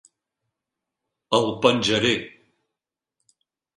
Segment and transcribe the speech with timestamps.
[1.39, 2.15] El penjaré.